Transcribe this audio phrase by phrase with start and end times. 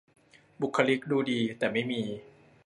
[0.61, 2.01] บุคลิกดูดี แต่ไม่มี